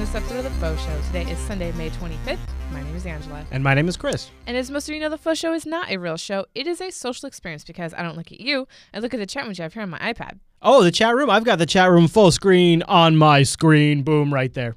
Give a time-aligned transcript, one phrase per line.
[0.00, 0.98] this episode of The Faux Show.
[1.08, 2.38] Today is Sunday, May 25th.
[2.72, 3.44] My name is Angela.
[3.50, 4.30] And my name is Chris.
[4.46, 6.46] And as most of you know, The Faux Show is not a real show.
[6.54, 8.66] It is a social experience because I don't look at you.
[8.94, 10.38] I look at the chat room you have here on my iPad.
[10.62, 11.28] Oh, the chat room.
[11.28, 14.02] I've got the chat room full screen on my screen.
[14.02, 14.74] Boom, right there.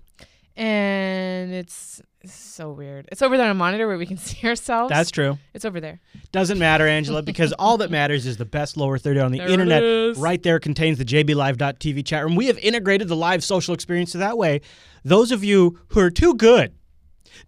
[0.58, 3.08] And it's so weird.
[3.12, 4.90] It's over there on a monitor where we can see ourselves.
[4.90, 5.38] That's true.
[5.54, 6.00] It's over there.
[6.32, 9.50] Doesn't matter, Angela, because all that matters is the best lower 30 on the There
[9.50, 9.84] internet.
[9.84, 10.18] is.
[10.18, 12.36] Right there contains the jblive.tv chat room.
[12.36, 14.62] We have integrated the live social experience so that way
[15.04, 16.74] those of you who are too good,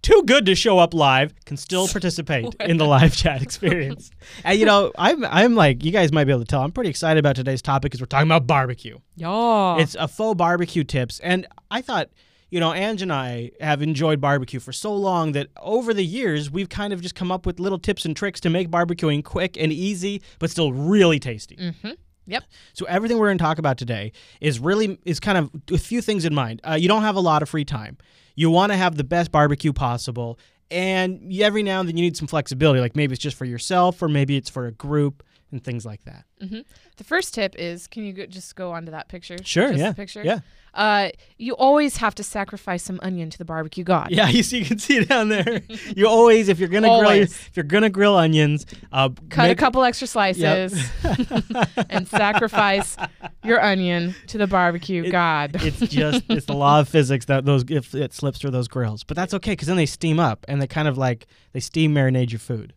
[0.02, 4.12] too good to show up live can still participate in the live chat experience.
[4.44, 6.62] and you know, I'm I'm like you guys might be able to tell.
[6.62, 8.98] I'm pretty excited about today's topic because we're talking about barbecue.
[9.16, 9.78] Yeah.
[9.78, 11.20] It's a faux barbecue tips.
[11.22, 12.10] And I thought,
[12.56, 16.50] you know, Ange and I have enjoyed barbecue for so long that over the years,
[16.50, 19.58] we've kind of just come up with little tips and tricks to make barbecuing quick
[19.60, 21.58] and easy, but still really tasty.
[21.58, 21.92] mm-hmm.
[22.28, 22.46] Yep.
[22.72, 26.02] So everything we're going to talk about today is really is kind of a few
[26.02, 26.62] things in mind.
[26.64, 27.98] Uh, you don't have a lot of free time.
[28.36, 30.40] You want to have the best barbecue possible,
[30.72, 32.80] and every now and then you need some flexibility.
[32.80, 36.04] Like maybe it's just for yourself, or maybe it's for a group, and things like
[36.04, 36.26] that.
[36.42, 36.60] Mm-hmm.
[36.98, 39.38] The first tip is can you go, just go onto that picture?
[39.44, 40.24] Sure, Just yeah, picture?
[40.24, 40.40] yeah.
[40.76, 44.12] Uh, you always have to sacrifice some onion to the barbecue god.
[44.12, 45.62] Yeah, you see, you can see it down there.
[45.96, 47.32] you always, if you're gonna grill, Always.
[47.32, 50.74] if you're gonna grill onions, uh, Cut a make- couple extra slices
[51.90, 52.98] and sacrifice
[53.44, 55.52] your onion to the barbecue god.
[55.62, 59.04] it's just it's the law of physics that those if it slips through those grills.
[59.04, 61.94] But that's okay because then they steam up and they kind of like they steam
[61.96, 62.74] marinate your food.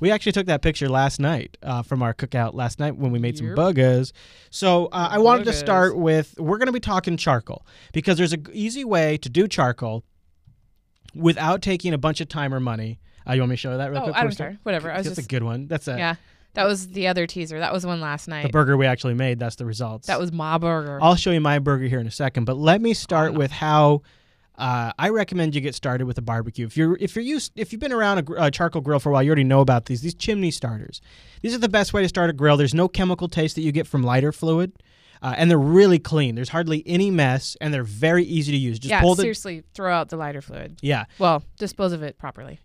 [0.00, 3.18] we actually took that picture last night uh, from our cookout last night when we
[3.18, 3.56] made some Yep.
[3.56, 4.12] burgers.
[4.50, 8.32] So uh, I wanted to start with we're going to be talking charcoal because there's
[8.32, 10.04] an easy way to do charcoal
[11.14, 13.00] without taking a bunch of time or money.
[13.26, 14.16] Uh, you want me to show that real oh, quick?
[14.16, 14.58] I don't care.
[14.62, 14.90] Whatever.
[14.90, 15.66] I was That's just a good one.
[15.66, 16.14] That's a, yeah.
[16.54, 17.58] That was the other teaser.
[17.58, 18.42] That was one last night.
[18.42, 19.38] the burger we actually made.
[19.38, 20.08] That's the results.
[20.08, 20.98] that was my burger.
[21.00, 23.38] I'll show you my burger here in a second, but let me start no.
[23.38, 24.02] with how
[24.56, 26.66] uh, I recommend you get started with a barbecue.
[26.66, 29.08] If you're if you're used if you've been around a, gr- a charcoal grill for
[29.08, 30.02] a while, you already know about these.
[30.02, 31.00] These chimney starters.
[31.40, 32.58] These are the best way to start a grill.
[32.58, 34.72] There's no chemical taste that you get from lighter fluid.
[35.22, 36.34] Uh, and they're really clean.
[36.34, 38.78] There's hardly any mess, and they're very easy to use.
[38.78, 40.78] Just yeah, pull the seriously, throw out the lighter fluid.
[40.82, 41.04] yeah.
[41.18, 42.60] Well, dispose of it properly.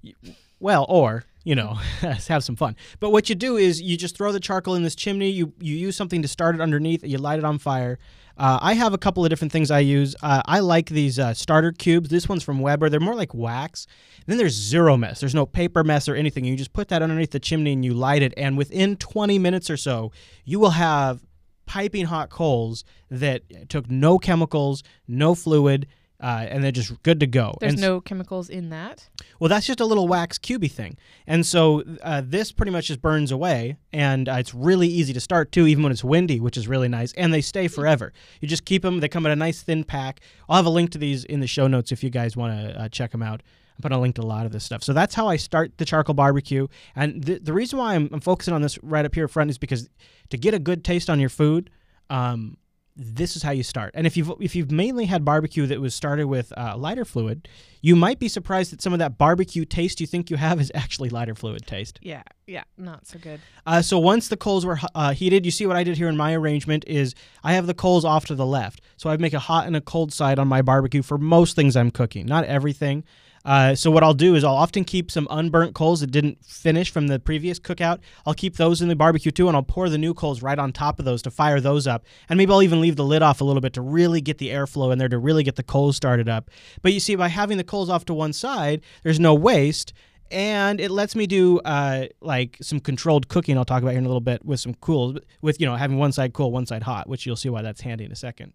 [0.60, 2.76] Well, or you know, have some fun.
[3.00, 5.30] But what you do is you just throw the charcoal in this chimney.
[5.30, 7.04] You you use something to start it underneath.
[7.04, 8.00] You light it on fire.
[8.38, 10.16] Uh, I have a couple of different things I use.
[10.22, 12.10] Uh, I like these uh, starter cubes.
[12.10, 12.88] This one's from Weber.
[12.90, 13.88] They're more like wax.
[14.28, 15.20] then there's zero mess.
[15.20, 16.46] There's no paper mess or anything.
[16.46, 18.34] You just put that underneath the chimney and you light it.
[18.38, 20.12] And within 20 minutes or so,
[20.46, 21.22] you will have
[21.68, 25.86] piping hot coals that took no chemicals, no fluid,
[26.20, 27.56] uh, and they're just good to go.
[27.62, 29.08] There's And no chemicals in that.
[29.40, 30.98] well, that's just a little wax cubey thing.
[31.28, 35.20] And so uh, this pretty much just burns away, and uh, it's really easy to
[35.20, 37.14] start too, even when it's windy, which is really nice.
[37.14, 38.14] And they stay forever.
[38.42, 39.00] You just keep them.
[39.00, 40.22] They come in a nice thin pack.
[40.50, 42.82] I'll have a link to these in the show notes if you guys want to
[42.82, 43.44] uh, check them out.
[43.78, 44.84] I'm putting a link to a lot of this stuff.
[44.84, 46.68] So that's how I start the charcoal barbecue.
[46.96, 49.58] And the, the reason why I'm, I'm focusing on this right up here front is
[49.58, 49.90] because
[50.30, 51.70] to get a good taste on your food,
[52.10, 52.58] um,
[52.98, 53.92] this is how you start.
[53.94, 57.48] And if you've if you've mainly had barbecue that was started with uh, lighter fluid,
[57.82, 60.72] you might be surprised that some of that barbecue taste you think you have is
[60.74, 62.00] actually lighter fluid taste.
[62.02, 63.40] Yeah, yeah, not so good.
[63.68, 66.18] Uh, so once the coals were uh, heated, you see what I did here in
[66.18, 67.14] my arrangement is
[67.44, 69.82] I have the coals off to the left, so I make a hot and a
[69.82, 73.04] cold side on my barbecue for most things I'm cooking, not everything.
[73.48, 76.92] Uh, so what I'll do is I'll often keep some unburnt coals that didn't finish
[76.92, 78.00] from the previous cookout.
[78.26, 80.74] I'll keep those in the barbecue too, and I'll pour the new coals right on
[80.74, 82.06] top of those to fire those up.
[82.28, 84.50] And maybe I'll even leave the lid off a little bit to really get the
[84.50, 86.52] airflow in there to really get the coals started up.
[86.82, 89.94] But you see, by having the coals off to one side, there's no waste
[90.30, 93.58] and it lets me do uh, like some controlled cooking.
[93.58, 95.98] I'll talk about here in a little bit with some cool, with you know having
[95.98, 98.52] one side cool, one side hot, which you'll see why that's handy in a second.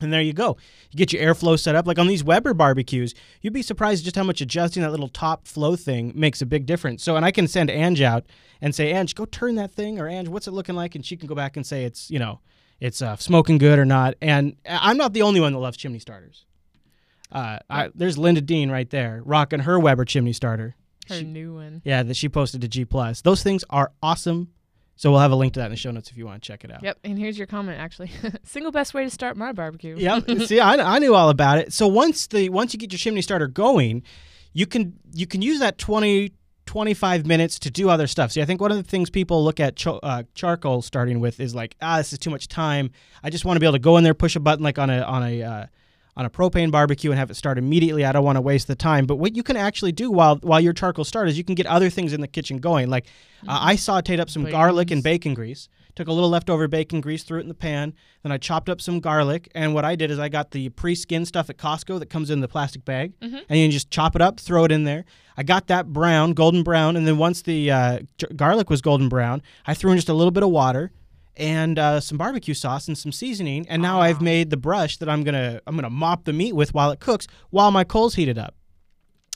[0.00, 0.56] And there you go.
[0.90, 1.86] You get your airflow set up.
[1.86, 5.46] Like on these Weber barbecues, you'd be surprised just how much adjusting that little top
[5.46, 7.02] flow thing makes a big difference.
[7.02, 8.24] So, and I can send Ange out
[8.60, 10.94] and say, Ange, go turn that thing, or Ange, what's it looking like?
[10.94, 12.40] And she can go back and say it's, you know,
[12.80, 14.14] it's uh, smoking good or not.
[14.22, 16.44] And I'm not the only one that loves chimney starters.
[17.30, 20.76] Uh, I, there's Linda Dean right there, rocking her Weber chimney starter.
[21.08, 21.82] Her She- new one.
[21.84, 23.20] yeah, that she posted to G Plus.
[23.22, 24.48] Those things are awesome.
[24.98, 26.46] So we'll have a link to that in the show notes if you want to
[26.46, 26.82] check it out.
[26.82, 28.10] Yep, and here's your comment actually.
[28.44, 29.96] Single best way to start my barbecue.
[29.96, 30.40] Yep.
[30.46, 31.72] See, I, I knew all about it.
[31.72, 34.02] So once the once you get your chimney starter going,
[34.52, 36.32] you can you can use that 20
[36.66, 38.32] 25 minutes to do other stuff.
[38.32, 41.40] See, I think one of the things people look at ch- uh, charcoal starting with
[41.40, 42.90] is like, ah, this is too much time.
[43.22, 44.90] I just want to be able to go in there, push a button like on
[44.90, 45.66] a on a uh,
[46.18, 48.04] on a propane barbecue and have it start immediately.
[48.04, 49.06] I don't want to waste the time.
[49.06, 51.66] But what you can actually do while while your charcoal starts is you can get
[51.66, 52.90] other things in the kitchen going.
[52.90, 53.06] Like
[53.46, 57.24] uh, I sauteed up some garlic and bacon grease took a little leftover bacon grease,
[57.24, 57.92] threw it in the pan.
[58.22, 61.26] Then I chopped up some garlic, and what I did is I got the pre-skinned
[61.26, 63.42] stuff at Costco that comes in the plastic bag, Mhm.
[63.48, 65.04] and you just chop it up, throw it in there.
[65.36, 67.98] I got that brown, golden brown, and then once the uh,
[68.36, 70.92] garlic was golden brown, I threw in just a little bit of water
[71.38, 74.24] and uh, some barbecue sauce and some seasoning, and now I've Ah.
[74.24, 77.26] made the brush that I'm gonna I'm gonna mop the meat with while it cooks
[77.50, 78.54] while my coals heated up.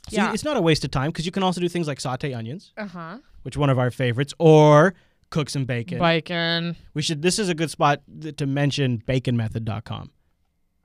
[0.09, 0.33] So Yeah.
[0.33, 2.73] it's not a waste of time because you can also do things like saute onions,
[2.77, 3.17] Uh huh.
[3.43, 4.93] which one of our favorites, or
[5.29, 5.97] cook some bacon.
[5.99, 6.75] Bacon.
[6.93, 7.21] We should.
[7.21, 10.11] This is a good spot th- to mention baconmethod.com.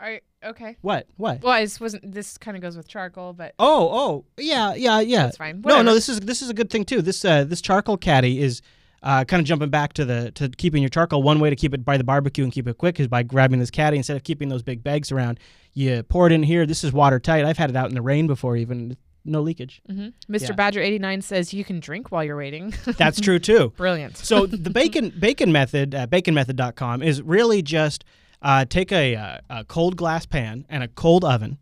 [0.00, 0.76] I okay.
[0.81, 1.09] What?
[1.17, 1.43] What?
[1.43, 2.12] Well, I just wasn't.
[2.12, 5.25] This kind of goes with charcoal, but Oh, oh, yeah, yeah, yeah.
[5.25, 5.61] that's fine.
[5.67, 7.03] No, no, this is this is a good thing too.
[7.03, 8.62] This uh, this charcoal caddy is
[9.03, 11.23] uh, kind of jumping back to the to keeping your charcoal.
[11.23, 13.59] One way to keep it by the barbecue and keep it quick is by grabbing
[13.61, 15.39] this caddy instead of keeping those big bags around.
[15.75, 16.67] You pour it in here.
[16.67, 17.45] This is watertight.
[17.45, 19.81] I've had it out in the rain before, even no leakage.
[19.91, 20.12] Mhm.
[20.31, 20.49] Mr.
[20.49, 20.53] Yeah.
[20.55, 22.73] Badger eighty nine says you can drink while you're waiting.
[22.85, 23.73] That's true too.
[23.77, 24.17] Brilliant.
[24.17, 28.05] So the bacon bacon method, uh, baconmethod.com, is really just
[28.41, 31.59] uh, take a, uh, a cold glass pan and a cold oven.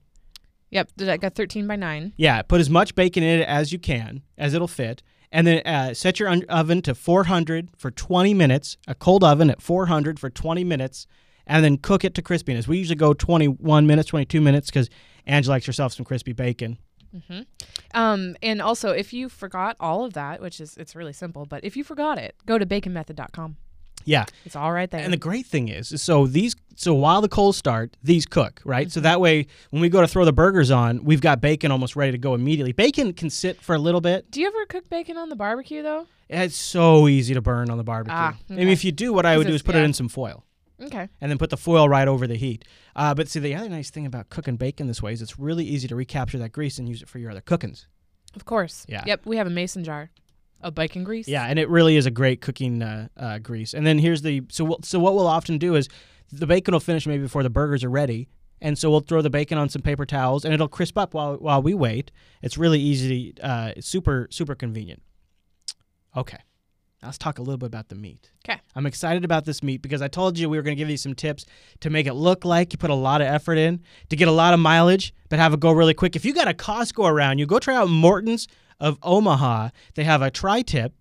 [0.70, 0.90] Yep.
[0.96, 2.12] Did I got thirteen by nine?
[2.16, 5.66] Yeah, put as much bacon in it as you can, as it'll fit, and then
[5.66, 8.76] uh, set your oven to 400 for 20 minutes.
[8.86, 11.06] A cold oven at 400 for 20 minutes,
[11.46, 12.66] and then cook it to crispiness.
[12.66, 14.88] We usually go 21 minutes, 22 minutes, because
[15.26, 16.78] Angela likes herself some crispy bacon.
[17.14, 17.42] Mm-hmm.
[17.94, 21.64] Um, and also, if you forgot all of that, which is it's really simple, but
[21.64, 23.56] if you forgot it, go to baconmethod.com.
[24.06, 25.00] Yeah, It's all right there.
[25.00, 28.62] and the great thing is, is so these, so while the coals start, these cook,
[28.64, 28.86] right?
[28.86, 28.92] Mm-hmm.
[28.92, 31.96] So that way, when we go to throw the burgers on, we've got bacon almost
[31.96, 32.72] ready to go immediately.
[32.72, 34.30] Bacon can sit for a little bit.
[34.30, 36.06] Do you ever cook bacon on the barbecue though?
[36.28, 38.16] It's so easy to burn on the barbecue.
[38.16, 40.08] Ah, I mean, if you do, what I would do is put it in some
[40.08, 40.44] foil.
[40.80, 41.08] Okay.
[41.22, 42.64] and then put the foil right over the heat.
[42.94, 45.64] Uh, but see, the other nice thing about cooking bacon this way is it's really
[45.64, 47.86] easy to recapture that grease and use it for your other cookings.
[48.34, 48.84] Of course.
[48.86, 49.02] Yeah.
[49.06, 49.22] Yep.
[49.24, 50.10] We have a mason jar
[50.60, 51.28] of bacon grease.
[51.28, 53.74] Yeah, and it really is a great cooking uh, uh, grease.
[53.74, 55.88] And then here's the so we'll, so what we'll often do is
[56.32, 58.28] the bacon will finish maybe before the burgers are ready.
[58.60, 61.36] And so we'll throw the bacon on some paper towels, and it'll crisp up while
[61.36, 62.10] while we wait.
[62.42, 65.02] It's really easy, uh, super super convenient.
[66.16, 66.38] Okay,
[67.06, 68.32] now let's talk a little bit about the meat.
[68.44, 68.60] Okay.
[68.74, 70.96] I'm excited about this meat because I told you we were going to give you
[70.96, 71.46] some tips
[71.80, 73.80] to make it look like you put a lot of effort in
[74.10, 76.16] to get a lot of mileage, but have it go really quick.
[76.16, 78.48] If you got a Costco around you, go try out Morton's
[78.80, 79.68] of Omaha.
[79.94, 80.94] They have a tri-tip.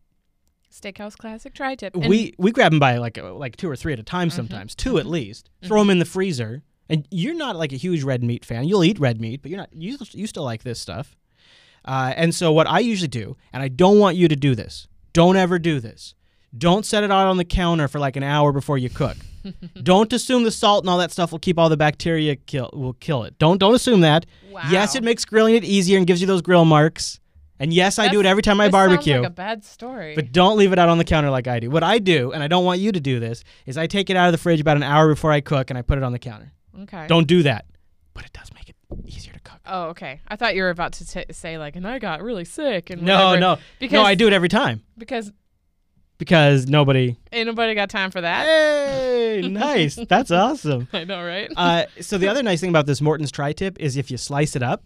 [0.71, 1.95] Steakhouse classic tri-tip.
[1.95, 4.29] And we we grab them by like uh, like two or three at a time
[4.29, 5.49] Mhm, sometimes, 2 at least.
[5.63, 6.63] Throw them in the freezer.
[6.87, 8.65] And you're not like a huge red meat fan.
[8.67, 11.15] You'll eat red meat, but you're not you you still like this stuff.
[11.83, 14.87] Uh, and so what I usually do, and I don't want you to do this.
[15.15, 16.13] Don't ever do this.
[16.57, 19.15] Don't set it out on the counter for like an hour before you cook.
[19.83, 22.93] don't assume the salt and all that stuff will keep all the bacteria kill will
[22.93, 23.37] kill it.
[23.39, 24.25] Don't don't assume that.
[24.69, 27.21] Yes, it makes grilling it easier and gives you those grill marks.
[27.59, 29.19] And yes, I do it every time I barbecue.
[29.19, 30.15] like a bad story.
[30.15, 31.69] But don't leave it out on the counter like I do.
[31.69, 34.17] What I do, and I don't want you to do this, is I take it
[34.17, 36.11] out of the fridge about an hour before I cook and I put it on
[36.11, 36.51] the counter.
[36.81, 37.07] okay.
[37.07, 37.65] Don't do that.
[38.13, 38.75] But it does make it
[39.05, 39.44] easier to cook.
[39.67, 40.21] Oh, okay.
[40.27, 43.01] I thought you were about to t- say like, and I got really sick and
[43.01, 43.39] No, whatever.
[43.39, 43.57] no.
[43.79, 45.31] because no, I do it every time because
[46.17, 47.17] because nobody.
[47.31, 48.45] ain't nobody got time for that.
[48.45, 49.95] Hey, nice.
[49.95, 50.87] That's awesome.
[50.93, 51.51] I know, right?
[51.55, 54.63] Uh, so the other nice thing about this Morton's tri-tip is if you slice it
[54.63, 54.83] up,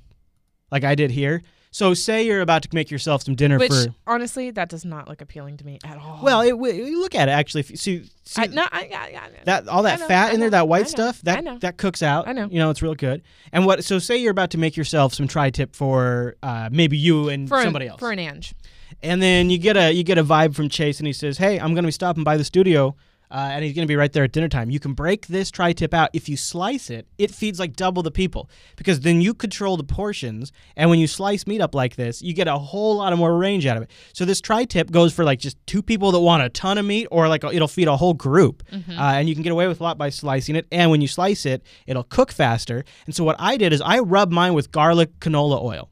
[0.71, 1.41] like I did here.
[1.71, 3.93] So say you're about to make yourself some dinner Which for.
[4.07, 6.19] honestly, that does not look appealing to me at all.
[6.23, 7.59] Well, it, w- look at it actually.
[7.61, 10.29] If you see, see I, no, I, I, I, that all that I know, fat
[10.29, 12.27] I in there, know, that I white know, stuff, I that that cooks out.
[12.27, 12.47] I know.
[12.49, 13.21] You know, it's real good.
[13.51, 13.83] And what?
[13.83, 17.61] So say you're about to make yourself some tri-tip for uh, maybe you and for
[17.61, 18.55] somebody an, else, for an Ange.
[19.03, 21.59] and then you get a you get a vibe from Chase, and he says, "Hey,
[21.59, 22.95] I'm going to be stopping by the studio."
[23.31, 24.69] Uh, and he's going to be right there at dinner time.
[24.71, 26.09] You can break this tri-tip out.
[26.13, 29.83] If you slice it, it feeds like double the people because then you control the
[29.83, 30.51] portions.
[30.75, 33.37] And when you slice meat up like this, you get a whole lot of more
[33.37, 33.91] range out of it.
[34.13, 37.07] So this tri-tip goes for like just two people that want a ton of meat,
[37.11, 38.63] or like it'll feed a whole group.
[38.97, 40.65] Uh, and you can get away with a lot by slicing it.
[40.71, 42.83] And when you slice it, it'll cook faster.
[43.05, 45.89] And so what I did is I rub mine with garlic canola oil.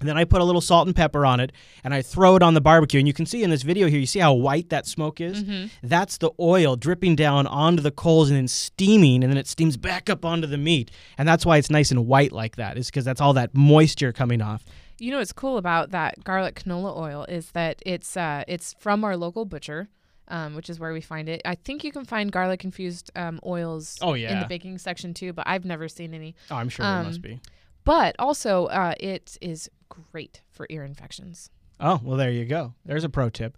[0.00, 2.42] And then I put a little salt and pepper on it and I throw it
[2.42, 2.98] on the barbecue.
[2.98, 5.42] And you can see in this video here, you see how white that smoke is?
[5.82, 9.76] That's the oil dripping down onto the coals and then steaming, and then it steams
[9.78, 10.90] back up onto the meat.
[11.16, 14.12] And that's why it's nice and white like that, is because that's all that moisture
[14.12, 14.64] coming off.
[14.98, 19.02] You know what's cool about that garlic canola oil is that it's uh, it's from
[19.04, 19.88] our local butcher,
[20.28, 21.40] um, which is where we find it.
[21.44, 24.32] I think you can find garlic infused um, oils Oh, yeah.
[24.32, 26.34] in the baking section too, but I've never seen any.
[26.50, 27.40] Oh, I'm sure there Um, must be.
[27.84, 31.50] But also, uh, it is great for ear infections.
[31.80, 32.74] Oh, well, there you go.
[32.84, 33.56] There's a pro tip.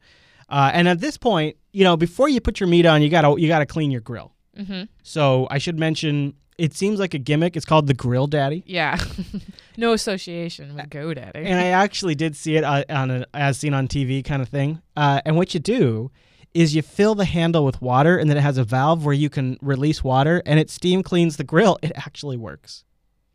[0.49, 3.41] Uh, and at this point, you know, before you put your meat on, you gotta
[3.41, 4.33] you gotta clean your grill.
[4.57, 4.85] Mm-hmm.
[5.03, 7.57] So I should mention, it seems like a gimmick.
[7.57, 8.65] It's called the Grill Daddy.
[8.67, 8.99] Yeah,
[9.77, 11.37] no association with GoDaddy.
[11.37, 14.49] and I actually did see it uh, on an as seen on TV kind of
[14.49, 14.81] thing.
[14.97, 16.11] Uh, and what you do
[16.55, 19.29] is you fill the handle with water and then it has a valve where you
[19.29, 21.79] can release water and it steam cleans the grill.
[21.83, 22.85] It actually works.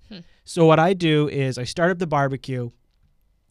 [0.09, 0.19] Hmm.
[0.43, 2.71] So what I do is I start up the barbecue.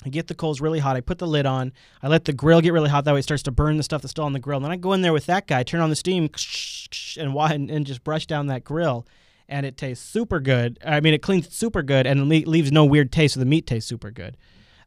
[0.05, 0.97] I get the coals really hot.
[0.97, 1.73] I put the lid on.
[2.03, 3.05] I let the grill get really hot.
[3.05, 4.57] That way it starts to burn the stuff that's still on the grill.
[4.57, 6.29] And then I go in there with that guy, turn on the steam,
[7.19, 9.07] and and, just brush down that grill.
[9.49, 10.79] And it tastes super good.
[10.85, 13.35] I mean, it cleans super good and le- leaves no weird taste.
[13.35, 14.37] So the meat tastes super good.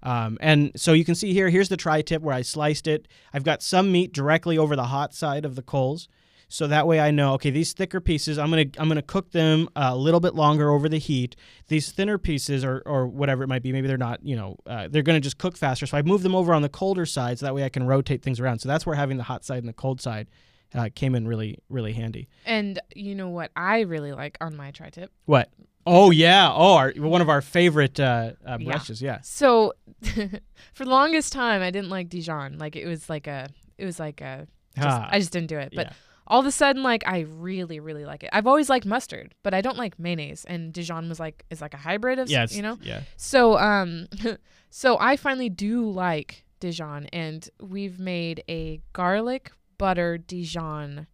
[0.01, 3.07] Um, and so you can see here, here's the tri-tip where I sliced it.
[3.33, 6.07] I've got some meat directly over the hot side of the coals.
[6.47, 9.67] So that way I know, okay, these thicker pieces, I'm gonna I'm gonna cook them
[9.75, 11.35] a little bit longer over the heat.
[11.67, 14.87] These thinner pieces, or or whatever it might be, maybe they're not, you know, uh,
[14.89, 15.85] they're gonna just cook faster.
[15.85, 18.21] So I move them over on the colder side, so that way I can rotate
[18.21, 18.59] things around.
[18.59, 20.27] So that's where having the hot side and the cold side
[20.73, 22.27] uh, came in really really handy.
[22.45, 25.11] And you know what I really like on my tri-tip?
[25.25, 25.49] What?
[25.87, 26.51] Oh yeah.
[26.51, 28.65] Oh, our, one of our favorite uh, uh, Yeah.
[28.65, 29.01] brushes.
[29.01, 29.19] Yeah.
[29.21, 29.73] So
[30.73, 32.57] for the longest time, I didn't like Dijon.
[32.57, 35.57] Like it was like a, it was like a, just, Ah, I just didn't do
[35.59, 35.73] it.
[35.75, 35.93] But yeah.
[36.27, 38.29] All of a sudden, like I really, really like it.
[38.33, 40.45] I've always liked mustard, but I don't like mayonnaise.
[40.45, 42.47] And Dijon was like is like a hybrid of, s- Yeah.
[42.49, 42.77] You know.
[42.81, 43.01] Yeah.
[43.17, 44.07] So um,
[44.69, 51.07] so I finally do like Dijon, and we've made a garlic butter Dijon.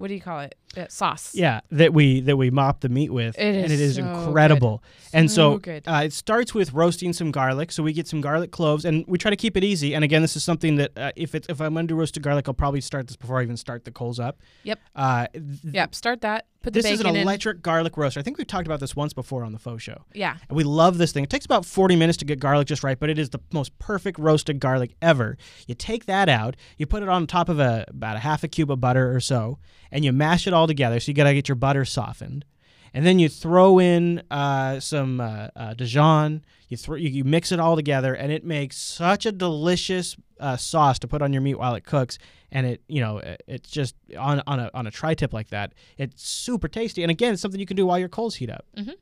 [0.00, 0.54] What do you call it?
[0.76, 1.32] Uh, sauce.
[1.34, 4.82] Yeah, that we that we mop the meat with, It and it is so incredible.
[5.12, 5.82] And so good.
[5.86, 7.70] uh, it starts with roasting some garlic.
[7.70, 9.94] So we get some garlic cloves, and we try to keep it easy.
[9.94, 12.22] And again, this is something that uh, if it's if I'm going to do roasted
[12.22, 14.38] garlic, I'll probably start this before I even start the coals up.
[14.62, 14.78] Yep.
[14.96, 15.94] Uh, th- Yep.
[15.94, 16.46] Start that.
[16.62, 17.16] Put This is an in.
[17.16, 18.20] electric garlic roaster.
[18.20, 20.04] I think we've talked about this once before on the faux show.
[20.12, 20.36] Yeah.
[20.48, 21.24] And we love this thing.
[21.24, 23.78] It takes about 40 minutes to get garlic just right, but it is the most
[23.78, 25.38] perfect roasted garlic ever.
[25.66, 28.48] You take that out, you put it on top of a about a half a
[28.48, 29.58] cube of butter or so,
[29.90, 31.00] and you mash it all together.
[31.00, 32.44] So you got to get your butter softened.
[32.92, 36.44] And then you throw in uh, some uh, uh, Dijon.
[36.68, 40.56] You, throw, you you mix it all together, and it makes such a delicious uh,
[40.56, 42.18] sauce to put on your meat while it cooks.
[42.52, 45.72] And it, you know, it- it's just on on a on a tri-tip like that.
[45.98, 47.02] It's super tasty.
[47.02, 48.64] And again, it's something you can do while your coals heat up.
[48.76, 48.94] Mhm.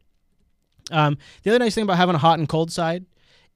[0.91, 3.05] Um, the other nice thing about having a hot and cold side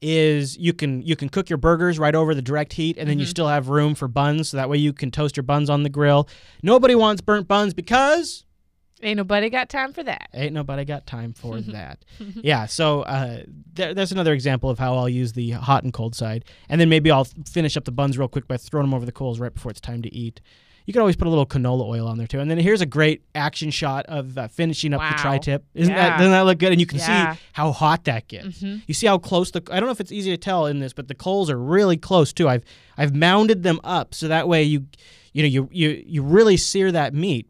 [0.02, 3.18] is you can you can cook your burgers right over the direct heat, and then
[3.18, 3.30] you Mhm.
[3.30, 4.48] still have room for buns.
[4.50, 6.28] So that way you can toast your buns on the grill.
[6.62, 8.44] Nobody wants burnt buns because
[9.02, 10.28] Ain't nobody got time for that.
[10.32, 12.04] Ain't nobody got time for that.
[12.42, 13.42] yeah, so uh,
[13.74, 16.88] there, there's another example of how I'll use the hot and cold side, and then
[16.88, 19.52] maybe I'll finish up the buns real quick by throwing them over the coals right
[19.52, 20.40] before it's time to eat.
[20.84, 22.86] You can always put a little canola oil on there too, and then here's a
[22.86, 25.64] great action shot of uh, finishing up the tri-tip.
[25.74, 26.72] Isn't that doesn't that look good?
[26.72, 27.34] And you can Yeah.
[27.34, 28.60] see how hot that gets.
[28.60, 30.80] hmm You see how close the I don't know if it's easy to tell in
[30.80, 32.48] this, but the coals are really close too.
[32.48, 32.64] I've
[32.98, 34.86] I've mounded them up so that way you
[35.32, 37.46] you know you you you really sear that meat.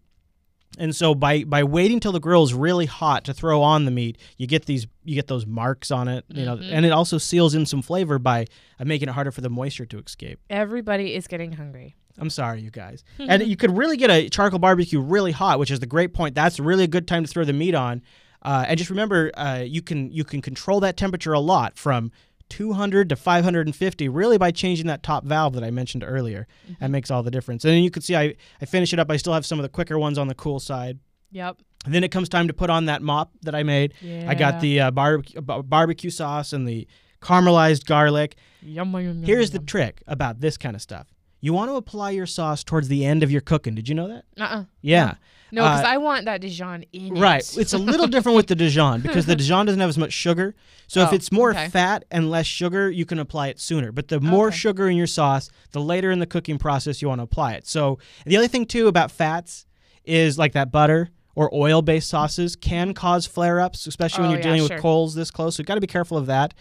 [0.78, 3.90] And so by by waiting till the grill is really hot to throw on the
[3.90, 6.70] meat, you get these you get those marks on it, you know, Mhm.
[6.72, 8.46] and it also seals in some flavor by
[8.80, 10.38] uh, making it harder for the moisture to escape.
[10.48, 11.96] Everybody is getting hungry.
[12.18, 13.04] I'm sorry, you guys.
[13.18, 16.34] and you could really get a charcoal barbecue really hot, which is the great point.
[16.34, 18.02] That's really a good time to throw the meat on.
[18.42, 22.10] Uh, and just remember, uh, you can you can control that temperature a lot from
[22.52, 26.46] 200 to 550, really by changing that top valve that I mentioned earlier.
[26.80, 27.64] That makes all the difference.
[27.64, 29.10] And then you can see I, I finish it up.
[29.10, 30.98] I still have some of the quicker ones on the cool side.
[31.30, 31.56] Yep.
[31.86, 33.94] And then it comes time to put on that mop that I made.
[34.02, 34.26] Yeah.
[34.28, 36.86] I got the uh, barbecue, bar- barbecue sauce and the
[37.22, 38.36] caramelized garlic.
[38.60, 41.06] Yum, yum, yum, Here's the trick about this kind of stuff.
[41.44, 43.74] You want to apply your sauce towards the end of your cooking.
[43.74, 44.24] Did you know that?
[44.40, 44.64] Uh-uh.
[44.80, 45.14] Yeah.
[45.50, 47.42] No, because Uh, I want that Dijon in Right.
[47.42, 47.58] it.
[47.58, 50.54] It's a little different with the Dijon because the Dijon doesn't have as much sugar.
[50.86, 51.68] So if Oh, it's more okay.
[51.68, 53.90] fat and less sugar, you can apply it sooner.
[53.90, 54.56] But the more Okay.
[54.56, 57.66] sugar in your sauce, the later in the cooking process you want to apply it.
[57.66, 59.66] So the other thing too about fats
[60.04, 64.44] is like that butter or oil-based sauces can cause flare-ups, especially when Oh, you're yeah,
[64.54, 64.76] dealing sure.
[64.76, 65.56] with coals this close.
[65.56, 66.54] So you've got to be careful of that.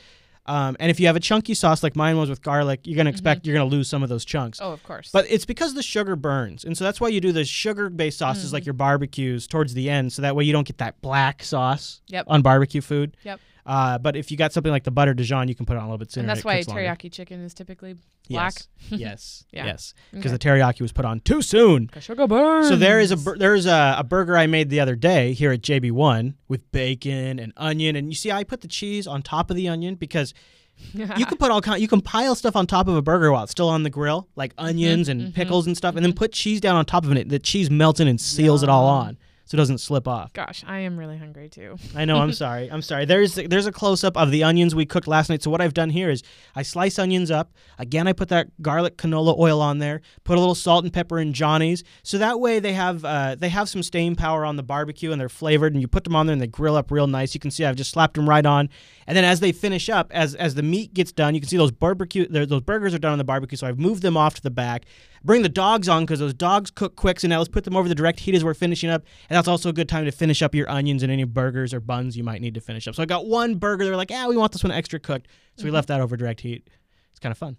[0.47, 3.09] Um, and if you have a chunky sauce like mine was with garlic, you're gonna
[3.11, 4.59] expect you're gonna lose some of those chunks.
[4.61, 5.09] oh, of course.
[5.11, 6.65] But it's because the sugar burns.
[6.65, 8.53] And so that's why you do the sugar based sauces Mm-hmm.
[8.55, 10.11] like your barbecues towards the end.
[10.13, 12.25] So that way you don't get that black sauce Yep.
[12.27, 13.15] on barbecue food.
[13.23, 13.39] Yep.
[13.71, 15.83] Uh, but if you got something like the butter Dijon, you can put it on
[15.83, 16.23] a little bit sooner.
[16.23, 16.81] and that's it why cooks longer.
[16.83, 17.95] teriyaki chicken is typically
[18.29, 18.53] black.
[18.53, 18.67] Yes.
[18.99, 19.45] yes.
[19.53, 19.65] Yeah.
[19.67, 19.93] Yes.
[20.11, 20.37] Because Okay.
[20.55, 21.89] the teriyaki was put on too soon.
[21.99, 22.67] sugar burns.
[22.67, 25.51] So there is a bur- there's a, a burger I made the other day here
[25.53, 29.49] at JB1 with bacon and onion and you see I put the cheese on top
[29.49, 30.33] of the onion because
[30.93, 33.43] you can put all kind you can pile stuff on top of a burger while
[33.43, 36.31] it's still on the grill like onions and mhm, pickles and stuff and then put
[36.33, 39.15] cheese down on top of it the cheese melts in and seals it all on
[39.45, 40.31] so it doesn't slip off.
[40.33, 41.75] Gosh, I am really hungry too.
[41.95, 42.71] i know i'm sorry.
[42.71, 43.05] I'm sorry.
[43.05, 45.43] There's there's a close-up of the onions we cooked last night.
[45.43, 46.23] So what i've done here is
[46.55, 47.51] i slice onions up.
[47.77, 50.01] Again i put that garlic canola oil on there.
[50.23, 51.83] Put a little salt and pepper in johnny's.
[52.03, 55.19] So that way they have uh, they have some staying power on the barbecue and
[55.19, 57.33] they're flavored and you put them on there and they grill up real nice.
[57.33, 58.69] You can see i've just slapped them right on.
[59.07, 61.57] And then as they finish up as as the meat gets done you can see
[61.57, 63.57] those barbecue those burgers are done on the barbecue.
[63.57, 64.85] So i've moved them off to the back
[65.23, 67.19] bring the dogs on because those dogs cook quick.
[67.19, 69.47] So now let's put them over the direct heat as we're finishing up, and that's
[69.47, 72.23] also a good time to finish up your onions and any burgers or buns you
[72.23, 72.95] might need to finish up.
[72.95, 73.85] So I got one burger.
[73.85, 76.41] They're like, yeah, we want this one extra cooked, so we left that over direct
[76.41, 76.69] heat.
[77.11, 77.57] It's kind of fun.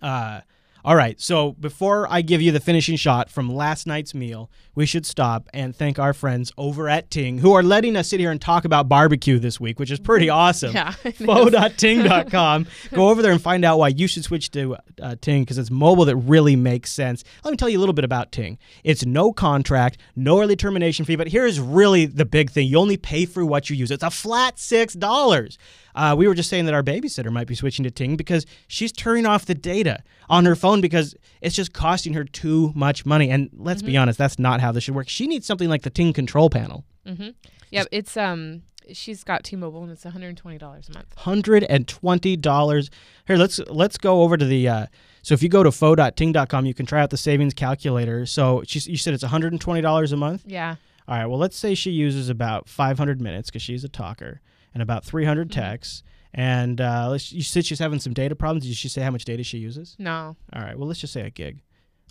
[0.00, 0.40] Uh,
[0.84, 1.20] all right.
[1.20, 5.48] So before I give you the finishing shot from last night's meal, we should stop
[5.52, 8.64] and thank our friends over at Ting who are letting us sit here and talk
[8.64, 10.72] about barbecue this week, which is pretty awesome.
[10.72, 10.90] Yeah.
[10.90, 12.66] Faux.ting.com.
[12.92, 15.70] Go over there and find out why you should switch to uh, Ting because it's
[15.70, 17.22] mobile that really makes sense.
[17.44, 18.58] Let me tell you a little bit about Ting.
[18.82, 22.96] It's no contract, no early termination fee, but here's really the big thing you only
[22.96, 23.90] pay for what you use.
[23.90, 25.58] It's a flat $6.
[25.94, 28.92] Uh, we were just saying that our babysitter might be switching to Ting because she's
[28.92, 33.30] turning off the data on her phone because it's just costing her too much money.
[33.30, 35.08] And let's be honest, that's not how this should work.
[35.08, 36.84] She needs something like the Ting control panel.
[37.06, 37.30] Mm-hmm.
[37.70, 41.14] Yeah, it's um, she's got T-Mobile and it's 120 dollars a month.
[41.16, 42.90] hundred and twenty dollars.
[43.26, 44.68] Here, let's let's go over to the.
[44.68, 44.86] Uh,
[45.22, 48.26] so if you go to faux.ting.com, you can try out the savings calculator.
[48.26, 50.42] So she, you said it's one hundred and twenty dollars a month.
[50.46, 50.76] Yeah.
[51.08, 51.26] All right.
[51.26, 54.40] Well, let's say she uses about five hundred minutes because she's a talker,
[54.74, 55.60] and about 300 Mm-hmm.
[55.60, 56.02] texts.
[56.34, 58.66] And uh, let's, you said she's having some data problems.
[58.66, 59.96] Did she say how much data she uses?
[59.98, 60.34] No.
[60.54, 60.78] All right.
[60.78, 61.60] Well, let's just say a gig.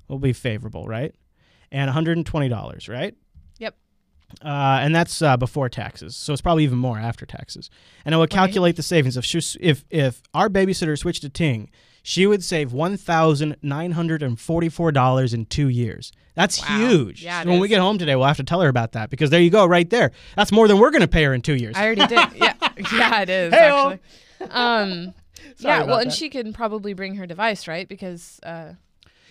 [0.07, 1.15] Will be favorable, right?
[1.71, 3.15] And one hundred and twenty dollars, right?
[3.59, 3.75] Yep.
[4.43, 7.69] Uh, and that's uh, before taxes, so it's probably even more after taxes.
[8.05, 8.39] And it would Right.
[8.39, 9.17] calculate the savings.
[9.17, 11.69] If she, if if our babysitter switched to Ting,
[12.03, 16.11] she would save one thousand nine hundred and forty four dollars in two years.
[16.33, 16.77] That's Wow.
[16.77, 17.23] huge.
[17.23, 19.29] Yeah, So when we get home today, we'll have to tell her about that because
[19.31, 20.11] there you go, right there.
[20.37, 21.75] That's more than we're going to pay her in two years.
[21.75, 22.19] I already did.
[22.35, 22.53] Yeah.
[22.93, 23.91] Yeah, it is Hey-o.
[24.39, 24.49] actually.
[24.49, 25.13] Um.
[25.57, 25.79] Yeah.
[25.79, 27.87] Well, about and she can probably bring her device, right?
[27.87, 28.73] Because uh,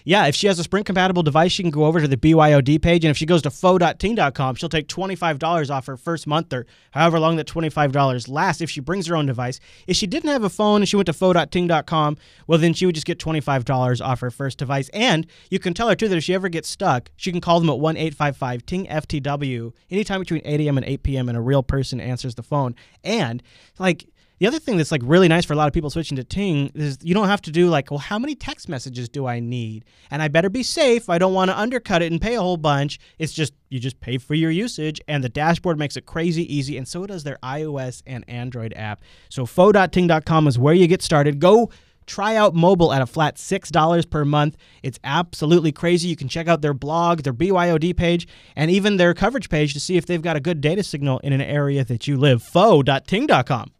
[0.04, 2.80] Yeah, if she has a Sprint compatible device, she can go over to the BYOD
[2.80, 3.04] page.
[3.04, 7.18] And if she goes to faux.ting.com, she'll take $25 off her first month or however
[7.18, 9.60] long that $25 lasts if she brings her own device.
[9.86, 12.16] If she didn't have a phone and she went to faux.ting.com,
[12.46, 14.88] well, then she would just get $25 off her first device.
[14.90, 17.60] And you can tell her, too, that if she ever gets stuck, she can call
[17.60, 20.76] them at 1 855 Ting FTW anytime between 8 a.m.
[20.78, 21.28] and 8 p.m.
[21.28, 22.74] and a real person answers the phone.
[23.04, 23.42] And,
[23.78, 24.06] like,
[24.40, 26.72] the other thing that's like really nice for a lot of people switching to Ting
[26.74, 29.84] is you don't have to do like, well, how many text messages do I need?
[30.10, 31.10] And I better be safe.
[31.10, 32.98] I don't want to undercut it and pay a whole bunch.
[33.18, 36.78] It's just you just pay for your usage, and the dashboard makes it crazy easy,
[36.78, 39.02] and so does their iOS and Android app.
[39.28, 41.38] So faux.ting.com is where you get started.
[41.38, 41.70] Go
[42.06, 44.56] try out mobile at a flat $6 per month.
[44.82, 46.08] It's absolutely crazy.
[46.08, 48.26] You can check out their blog, their BYOD page,
[48.56, 51.34] and even their coverage page to see if they've got a good data signal in
[51.34, 52.42] an area that you live.
[52.42, 53.70] faux.ting.com.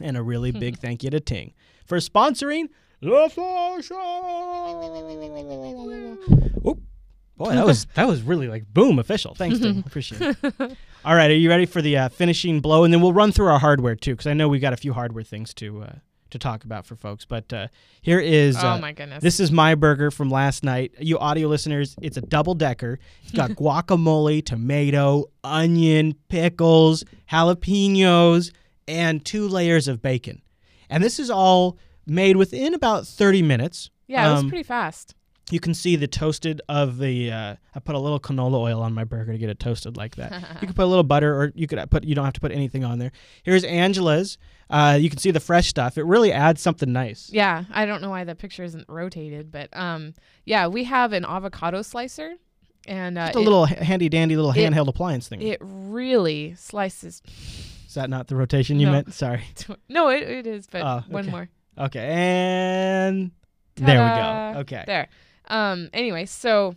[0.00, 1.52] And a really big thank you to Ting
[1.86, 2.68] for sponsoring
[3.00, 3.94] the Faux Show.
[6.66, 6.80] Oop.
[7.36, 9.34] Boy, that was that was really like boom official.
[9.34, 9.84] Thanks, Ting.
[9.86, 10.36] Appreciate it.
[11.04, 12.84] All right, are you ready for the uh, finishing blow?
[12.84, 14.92] And then we'll run through our hardware too, because I know we got a few
[14.92, 15.92] hardware things to uh,
[16.30, 17.24] to talk about for folks.
[17.24, 17.68] But uh,
[18.02, 19.22] here is oh uh, my goodness.
[19.22, 20.92] this is my burger from last night.
[20.98, 22.98] You audio listeners, it's a double decker.
[23.22, 28.52] It's got guacamole, tomato, onion, pickles, jalapenos,
[28.88, 30.42] and two layers of bacon.
[30.90, 33.90] And this is all made within about 30 minutes.
[34.06, 35.14] yeah, it was um, pretty fast.
[35.50, 37.30] You can see the toasted of the.
[37.30, 40.16] Uh, I put a little canola oil on my burger to get it toasted like
[40.16, 40.32] that.
[40.62, 42.02] you can put a little butter, or you could put.
[42.04, 43.12] You don't have to put anything on there.
[43.42, 44.38] Here's Angela's.
[44.70, 45.98] Uh, you can see the fresh stuff.
[45.98, 47.28] It really adds something nice.
[47.30, 50.14] Yeah, I don't know why the picture isn't rotated, but um,
[50.46, 52.36] yeah, we have an avocado slicer,
[52.86, 55.42] and uh, Just a it, little handy dandy little it- handheld appliance thing.
[55.42, 57.20] it really slices.
[57.94, 58.92] Is that not the rotation you No.
[58.92, 59.14] meant?
[59.14, 59.44] Sorry.
[59.88, 61.30] No, it, it is, but Oh, one okay.
[61.30, 61.48] more.
[61.78, 63.30] Okay, and
[63.76, 64.58] there we go.
[64.62, 64.82] Okay.
[64.84, 65.06] There.
[65.46, 65.90] Um.
[65.92, 66.74] Anyway, so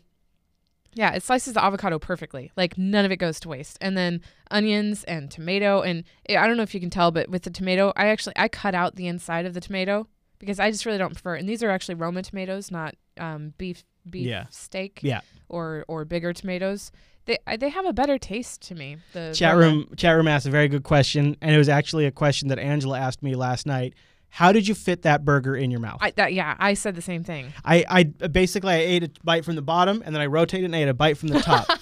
[0.94, 2.52] yeah, it slices the avocado perfectly.
[2.56, 3.80] Like none of it goes to waste.
[3.82, 7.30] And then onions and tomato, and eh, I don't know if you can tell, but
[7.30, 10.70] with the tomato, I actually I cut out the inside of the tomato because I
[10.70, 11.34] just really don't prefer.
[11.34, 14.46] And these are actually Roma tomatoes, not um beef beef Yeah.
[14.52, 15.00] steak.
[15.02, 15.22] Yeah.
[15.50, 16.92] Or or bigger tomatoes.
[17.28, 18.98] They they have a better taste to me.
[19.14, 22.12] The Chat room chat room asked a very good question, and it was actually a
[22.12, 23.94] question that Angela asked me last night.
[24.30, 26.00] How did you fit that burger in your mouth?
[26.02, 27.54] I, that, yeah, I said the same thing.
[27.64, 30.76] I, I basically I ate a bite from the bottom and then I rotated and
[30.76, 31.66] I ate a bite from the top.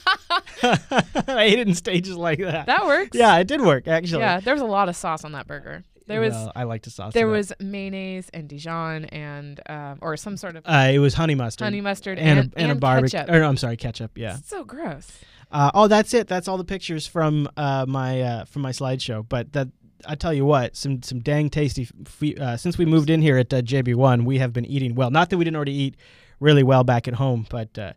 [1.27, 2.67] I ate it in stages like that.
[2.67, 3.17] That works.
[3.17, 4.21] yeah, it did work actually.
[4.21, 5.83] Yeah, there was a lot of sauce on that burger.
[6.07, 7.13] There was Well, I like to sauce.
[7.13, 11.33] there was mayonnaise and Dijon and um, or some sort of Uh, it was honey
[11.35, 11.65] mustard.
[11.65, 13.19] honey mustard and, and, a, and, a barbecue.
[13.27, 14.17] Or no, I'm sorry, ketchup.
[14.17, 14.37] Yeah.
[14.45, 15.19] So gross.
[15.51, 16.27] Uh, oh, that's it.
[16.27, 19.25] That's all the pictures from uh, my uh, from my slideshow.
[19.27, 19.69] But that
[20.07, 21.87] I tell you what, some some dang tasty.
[22.05, 25.11] F- uh, since we moved in here at uh, JB1, we have been eating well.
[25.11, 25.95] Not that we didn't already eat
[26.39, 27.77] really well back at home, but.
[27.77, 27.93] Uh,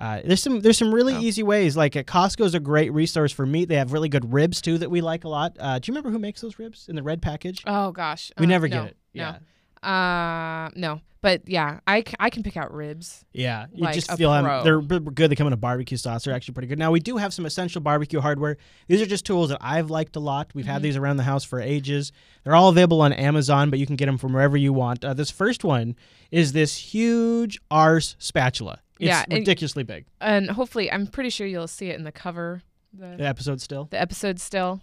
[0.00, 1.20] uh, there's some there's some really Oh.
[1.20, 1.76] easy ways.
[1.76, 3.68] Like uh, Costco's a great resource for meat.
[3.68, 5.56] They have really good ribs too that we like a lot.
[5.58, 7.64] Uh, do you remember who makes those ribs in the red package?
[7.66, 8.30] Oh gosh.
[8.38, 8.96] We never no, get it.
[9.14, 9.22] No.
[9.24, 9.38] Yeah.
[9.82, 13.24] Uh, no, but yeah, I, c- I can pick out ribs.
[13.32, 14.64] Yeah, you Like just a feel them.
[14.64, 15.30] They're b- b- good.
[15.30, 16.24] They come in a barbecue sauce.
[16.24, 16.78] They're actually pretty good.
[16.78, 18.56] Now we do have some essential barbecue hardware.
[18.86, 20.50] These are just tools that I've liked a lot.
[20.54, 22.12] We've had these around the house for ages.
[22.44, 25.04] They're all available on Amazon, but you can get them from wherever you want.
[25.04, 25.96] Uh, this first one
[26.30, 28.80] is this huge arse spatula.
[29.00, 30.06] It's Yeah, and- ridiculously big.
[30.20, 32.62] And hopefully, I'm pretty sure you'll see it in the cover,
[32.92, 33.84] the, The episode still.
[33.90, 34.80] the episode still.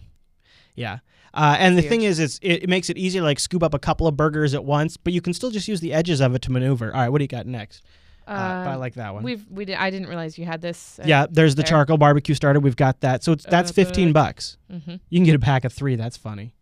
[0.76, 0.98] Yeah.
[1.34, 1.90] Uh, and the Huge.
[1.90, 4.16] thing is, it's, it, it makes it easier to like scoop up a couple of
[4.16, 6.94] burgers at once, but you can still just use the edges of it to maneuver.
[6.94, 7.82] All right, what do you got next?
[8.26, 8.32] Uh,
[8.64, 9.22] but I Uh, like that one.
[9.22, 10.98] We've we did, I didn't realize you had this.
[10.98, 11.68] uh, yeah, there's the there.
[11.68, 12.58] charcoal barbecue starter.
[12.60, 13.22] We've got that.
[13.22, 14.56] So it's, that's Uh, 15 but- bucks.
[14.72, 15.00] mhm.
[15.10, 15.94] You can get a pack of three.
[15.96, 16.52] That's funny.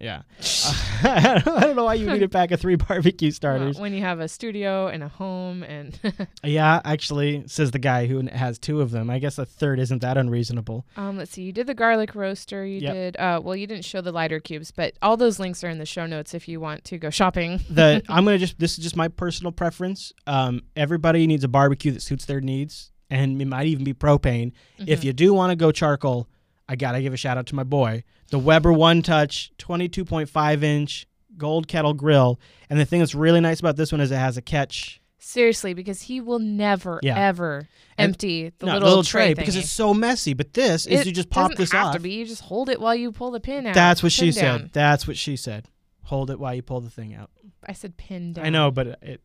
[0.00, 0.22] Yeah.
[1.02, 3.76] I don't know why you need a pack of three barbecue starters.
[3.76, 5.98] Well, when you have a studio and a home and
[6.44, 9.08] Yeah, actually, says the guy who has two of them.
[9.10, 10.86] I guess a third isn't that unreasonable.
[10.96, 12.64] um, let's see, you did the garlic roaster.
[12.66, 12.92] You Yep.
[12.94, 15.78] did uh, well, you didn't show the lighter cubes, but all those links are in
[15.78, 17.60] the show notes if you want to go shopping.
[17.70, 20.12] The I'm gonna just this is just my personal preference.
[20.26, 24.52] Um, everybody needs a barbecue that suits their needs, and it might even be propane.
[24.78, 25.04] If Mhm.
[25.04, 26.28] you do want to go charcoal,
[26.68, 31.06] I gotta give a shout out to my boy, the Weber One Touch 22.5 inch
[31.36, 32.40] gold kettle grill.
[32.70, 35.00] And the thing that's really nice about this one is it has a catch.
[35.18, 37.18] Seriously, because he will never Yeah.
[37.18, 40.34] ever And- empty the no, little, tray, because it's so messy.
[40.34, 41.94] But this is you just pop doesn't this have off.
[41.94, 42.12] to be.
[42.12, 43.74] You just hold it while you pull the pin out.
[43.74, 44.70] That's what she Pin said.
[44.72, 45.68] That's what she said.
[46.04, 47.30] Hold it while you pull the thing out.
[47.66, 48.44] I said pin down.
[48.44, 49.22] I know, but it,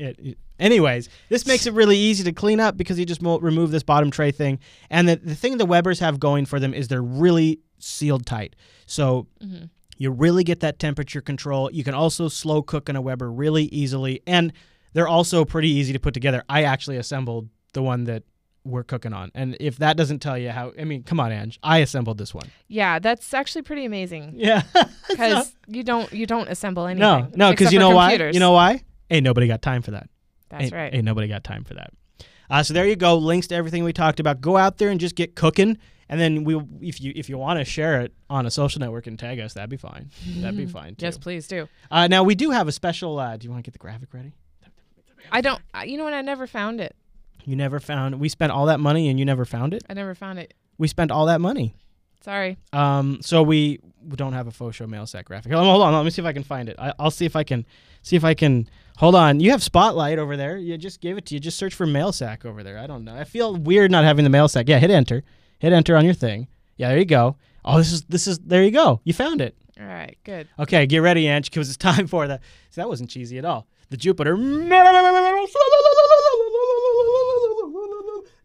[0.00, 0.38] it, it.
[0.58, 3.82] Anyways, this makes it really easy to clean up because you just mo- remove this
[3.82, 4.58] bottom tray thing.
[4.90, 8.56] And the the thing the Webers have going for them is they're really sealed tight.
[8.86, 9.64] So hmm
[9.96, 11.70] you really get that temperature control.
[11.70, 14.50] You can also slow cook in a Weber really easily, and
[14.94, 16.42] they're also pretty easy to put together.
[16.48, 18.22] I actually assembled the one that
[18.64, 21.58] we're cooking on, and if that doesn't tell you how, I mean, come on, Ange,
[21.62, 22.46] I assembled this one.
[22.66, 24.62] Yeah, that's actually pretty amazing Yeah,
[25.10, 27.00] because you don't you don't assemble anything.
[27.00, 28.14] no, no, because you know why?
[28.14, 28.82] You know why?
[29.10, 30.08] Ain't nobody got time for that.
[30.48, 30.94] That's ain't, right.
[30.94, 31.92] Ain't nobody got time for that.
[32.48, 33.16] Uh, so there you go.
[33.16, 34.40] Links to everything we talked about.
[34.40, 35.78] Go out there and just get cooking.
[36.08, 39.06] And then we, if you if you want to share it on a social network
[39.06, 40.10] and tag us, that'd be fine.
[40.38, 41.06] That'd be fine too.
[41.06, 41.68] Yes, please do.
[41.88, 43.18] Uh, now we do have a special.
[43.18, 44.34] Uh, do you want to get the graphic ready?
[45.30, 45.62] I don't.
[45.84, 46.14] You know what?
[46.14, 46.96] I never found it.
[47.44, 48.18] You never found.
[48.18, 49.84] We spent all that money and you never found it.
[49.88, 50.52] I never found it.
[50.78, 51.76] We spent all that money.
[52.22, 52.58] Sorry.
[52.72, 55.52] Um, so we, we don't have a faux show mail sack graphic.
[55.52, 56.76] Hold on, let me see if I can find it.
[56.78, 57.66] I, I'll see if I can
[58.02, 58.68] see if I can.
[58.98, 60.58] Hold on, you have Spotlight over there.
[60.58, 61.40] You just give it to you.
[61.40, 62.78] Just search for mail sack over there.
[62.78, 63.14] I don't know.
[63.16, 64.68] I feel weird not having the mail sack.
[64.68, 65.22] Yeah, hit enter.
[65.58, 66.48] Hit enter on your thing.
[66.76, 67.36] Yeah, there you go.
[67.64, 69.00] Oh, this is this is there you go.
[69.04, 69.56] You found it.
[69.80, 70.18] All right.
[70.24, 70.48] Good.
[70.58, 72.38] Okay, get ready, Ange, because it's time for the.
[72.70, 73.66] See, that wasn't cheesy at all.
[73.88, 74.36] The Jupiter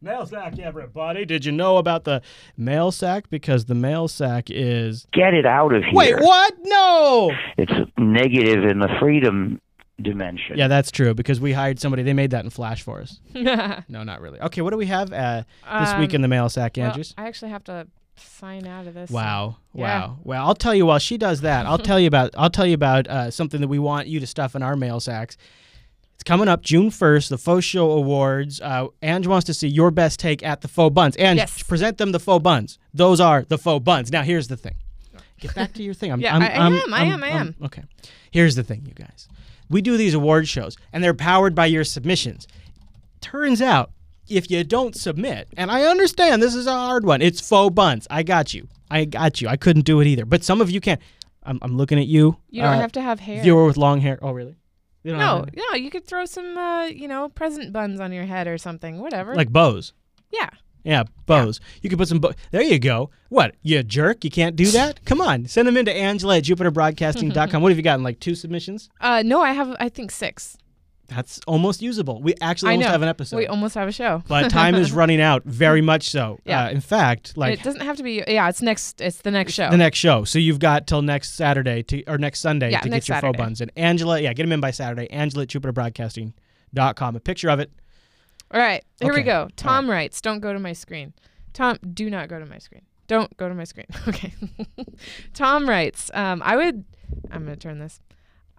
[0.05, 1.25] mail sack, everybody.
[1.25, 2.21] Did you know about the
[2.55, 3.25] mail sack?
[3.29, 5.07] Because the mail sack is.
[5.11, 5.93] Get it out of here.
[5.93, 6.53] Wait, what?
[6.63, 7.31] No.
[7.57, 9.59] It's negative in the freedom
[9.99, 10.57] dimension.
[10.57, 12.03] Yeah, that's true because we hired somebody.
[12.03, 13.19] They made that in Flash for us.
[13.89, 14.39] No, not really.
[14.41, 15.43] Okay, what do we have uh,
[15.81, 17.13] this week in the mail sack, Um, well, Andrews?
[17.17, 17.87] I actually have to
[18.17, 19.09] sign out of this.
[19.09, 19.81] Wow, Yeah.
[19.83, 20.17] wow.
[20.23, 21.65] Well, I'll tell you while she does that.
[21.65, 22.31] I'll tell you about.
[22.37, 24.99] I'll tell you about uh, something that we want you to stuff in our mail
[24.99, 25.35] sacks.
[26.15, 28.59] It's coming up June first, the Faux Show Awards.
[28.61, 31.15] Uh, Ange wants to see your best take at the faux buns.
[31.19, 31.61] Ange, Yes.
[31.63, 32.79] present them the faux buns.
[32.93, 34.11] Those are the faux buns.
[34.11, 34.75] Now, here's the thing.
[35.39, 36.11] Get back to your thing.
[36.13, 37.55] I'm, Yeah, I'm, I- I I'm- am, I am, I am.
[37.63, 37.83] Okay.
[38.31, 39.27] Here's the thing, you guys.
[39.69, 42.47] We do these award shows, and they're powered by your submissions.
[43.21, 43.91] Turns out,
[44.29, 48.07] if you don't submit, and I understand this is a hard one, it's faux buns.
[48.09, 48.67] I got you.
[48.89, 49.47] I got you.
[49.47, 50.25] I couldn't do it either.
[50.25, 50.97] But some of you can.
[51.43, 52.37] I'm, I'm looking at you.
[52.49, 53.41] You don't uh, have to have hair.
[53.43, 54.17] Viewer with long hair.
[54.21, 54.55] Oh, really?
[55.13, 55.75] No, any- no.
[55.77, 58.99] You could throw some, uh, you know, present buns on your head or something.
[58.99, 59.35] Whatever.
[59.35, 59.93] Like bows.
[60.31, 60.49] yeah.
[60.83, 61.59] Yeah, bows.
[61.81, 62.19] You could put some.
[62.19, 63.09] Bo- there you go.
[63.29, 63.55] What?
[63.63, 64.23] You jerk?
[64.23, 65.03] You can't do that?
[65.03, 67.61] Come on, send them in to Angela at JupiterBroadcasting.com.
[67.63, 68.03] what have you gotten?
[68.03, 68.89] Like two submissions?
[69.01, 69.75] Uh, no, I have.
[69.79, 70.57] I think six.
[71.07, 72.21] That's almost usable.
[72.21, 73.37] We actually almost have an episode.
[73.37, 74.23] We almost have a show.
[74.27, 76.39] but time is running out, very much so.
[76.45, 76.65] Yeah.
[76.65, 78.23] Uh, in fact, like it doesn't have to be.
[78.27, 79.01] Yeah, it's next.
[79.01, 79.69] It's the next show.
[79.69, 80.23] the next show.
[80.23, 83.15] So you've got till next Saturday to or next Sunday Yeah, to next get your
[83.21, 83.37] Saturday.
[83.37, 83.61] faux buns.
[83.61, 85.09] And Angela, yeah, get them in by Saturday.
[85.11, 87.15] Angela at JupiterBroadcasting.com.
[87.15, 87.71] A picture of it.
[88.51, 89.47] All right, here we go.
[89.55, 91.13] Tom writes, "Don't go to my screen."
[91.53, 92.81] Tom, do not go to my screen.
[93.07, 93.85] Don't go to my screen.
[94.07, 94.33] Okay.
[95.33, 96.83] Tom writes, um, "I would."
[97.31, 97.99] I'm going to turn this.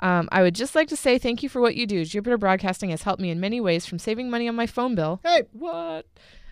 [0.00, 2.04] Um, I would just like to say thank you for what you do.
[2.04, 5.20] Jupiter Broadcasting has helped me in many ways, from saving money on my phone bill.
[5.24, 6.06] Hey, What?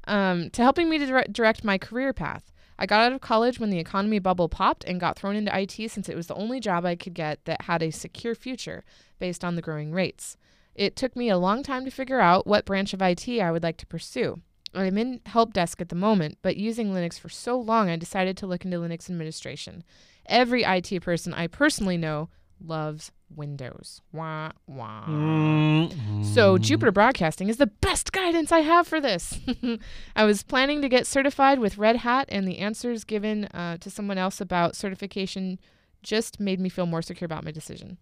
[0.06, 2.52] Um, to helping me to dire- direct my career path.
[2.78, 5.90] I got out of college when the economy bubble popped and got thrown into IT
[5.90, 8.84] since it was the only job I could get that had a secure future
[9.18, 10.36] based on the growing rates.
[10.74, 13.62] It took me a long time to figure out what branch of IT I would
[13.62, 14.40] like to pursue.
[14.74, 18.36] I'm in help desk at the moment, but using Linux for so long, I decided
[18.38, 19.84] to look into Linux administration.
[20.26, 22.28] Every IT person I personally know
[22.60, 24.00] loves Windows.
[24.12, 25.04] Wah wah.
[25.06, 26.24] Mm.
[26.24, 29.38] So, Jupiter Broadcasting is the best guidance I have for this.
[30.16, 33.90] I was planning to get certified with Red Hat, and the answers given uh, to
[33.90, 35.58] someone else about certification
[36.02, 37.98] just made me feel more secure about my decision.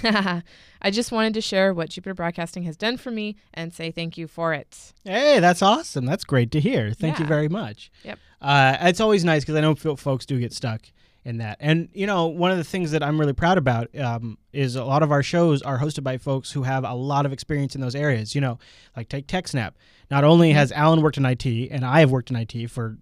[0.04, 4.16] I just wanted to share what Jupiter Broadcasting has done for me and say thank
[4.16, 4.92] you for it.
[5.04, 6.06] Hey, that's awesome.
[6.06, 6.92] That's great to hear.
[6.92, 7.90] Thank you very much.
[8.04, 8.18] Yep.
[8.40, 10.82] Uh, it's always nice because I know folks do get stuck
[11.28, 11.58] in that.
[11.60, 14.84] And, you know, one of the things that I'm really proud about um, is a
[14.84, 17.82] lot of our shows are hosted by folks who have a lot of experience in
[17.82, 18.34] those areas.
[18.34, 18.58] You know,
[18.96, 19.72] like take TechSnap.
[20.10, 22.96] Not only has Allan worked in IT and I have worked in IT for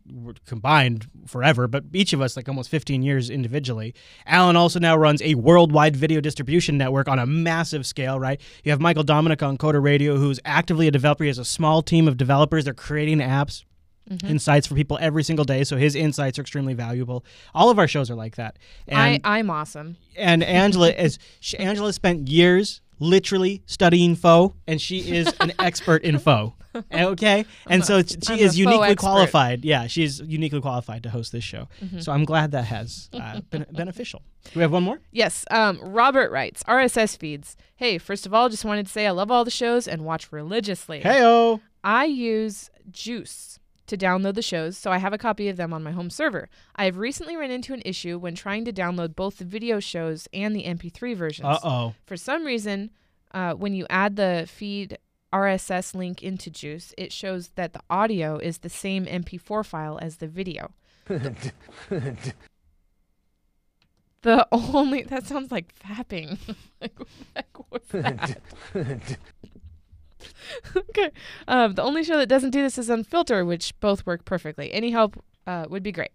[0.45, 3.95] combined forever, but each of us like almost 15 years individually.
[4.27, 8.41] Allan also now runs a worldwide video distribution network on a massive scale, right?
[8.65, 11.23] You have Michael Dominick on Coder Radio, who's actively a developer.
[11.23, 12.65] He has a small team of developers.
[12.65, 13.63] They're creating apps
[14.25, 15.65] insights for people every single day.
[15.65, 17.25] So his insights are extremely valuable.
[17.55, 18.59] All of our shows are like that.
[18.91, 19.97] I, And I'm awesome.
[20.17, 26.03] and Angela is she, Angela spent years literally studying faux, and she is an expert
[26.03, 26.55] in faux.
[26.93, 29.65] Okay, and so she I'm is uniquely qualified.
[29.65, 31.69] Yeah, she's uniquely qualified to host this show.
[31.83, 32.01] Mm-hmm.
[32.01, 34.21] So I'm glad that has uh, been beneficial.
[34.45, 35.01] Do we have one more?
[35.11, 37.57] Yes, um, Robert writes RSS feeds.
[37.77, 40.31] Hey, first of all, just wanted to say I love all the shows and watch
[40.31, 41.01] religiously.
[41.01, 41.63] Heyo.
[41.83, 45.83] I use Juice to download the shows, so I have a copy of them on
[45.83, 46.49] my home server.
[46.75, 50.29] I have recently run into an issue when trying to download both the video shows
[50.33, 51.47] and the MP3 versions.
[51.47, 51.95] Uh oh.
[52.07, 52.91] For some reason,
[53.33, 54.99] uh, when you add the feed
[55.33, 60.17] RSS link into Juice, it shows that the audio is the same MP4 file as
[60.17, 60.73] the video.
[64.23, 66.39] the only that sounds like fapping.
[66.81, 68.41] like, what the heck was that?
[70.77, 71.11] okay.
[71.49, 74.73] Um, the only show that doesn't do this is Unfilter, which both work perfectly.
[74.73, 76.11] Any help uh, would be great.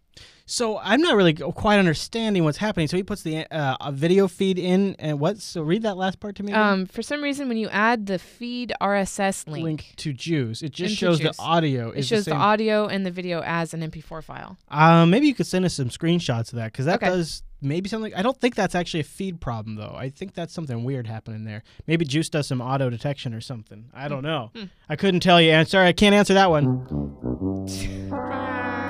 [0.46, 2.88] So I'm not really quite understanding what's happening.
[2.88, 5.40] So he puts the uh, a video feed in, and what?
[5.40, 6.52] So read that last part to me.
[6.52, 10.62] Um, for some reason, when you add the feed RSS link, link to Juice.
[10.62, 11.92] It just shows the audio.
[11.92, 14.58] it shows the the, audio and the video as an MP4 file.
[14.68, 17.08] Um, maybe you could send us some screenshots of that because that Okay.
[17.08, 18.14] does maybe something.
[18.14, 19.94] I don't think that's actually a feed problem though.
[19.98, 21.64] I think that's something weird happening there.
[21.88, 23.90] Maybe Juice does some auto detection or something.
[23.94, 24.52] I don't know.
[24.56, 24.64] Hmm.
[24.90, 25.52] I couldn't tell you.
[25.52, 26.86] And sorry, I can't answer that one.